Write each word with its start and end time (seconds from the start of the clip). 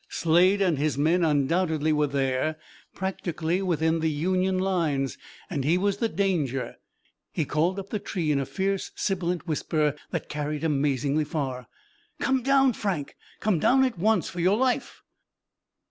Slade 0.09 0.63
and 0.63 0.79
his 0.79 0.97
men 0.97 1.23
undoubtedly 1.23 1.93
were 1.93 2.07
there 2.07 2.55
practically 2.95 3.61
within 3.61 3.99
the 3.99 4.09
Union 4.09 4.57
lines 4.57 5.15
and 5.47 5.63
he 5.63 5.77
was 5.77 5.97
the 5.97 6.09
danger! 6.09 6.77
He 7.31 7.45
called 7.45 7.77
up 7.77 7.89
the 7.91 7.99
tree 7.99 8.31
in 8.31 8.39
a 8.39 8.47
fierce 8.47 8.89
sibilant 8.95 9.45
whisper 9.45 9.93
that 10.09 10.27
carried 10.27 10.63
amazingly 10.63 11.23
far: 11.23 11.67
"Come 12.19 12.41
down, 12.41 12.73
Frank! 12.73 13.15
Come 13.41 13.59
down 13.59 13.83
at 13.85 13.99
once, 13.99 14.27
for 14.27 14.39
your 14.39 14.57
life!" 14.57 15.03